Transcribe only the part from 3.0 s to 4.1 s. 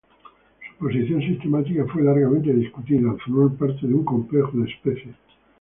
al formar parte de un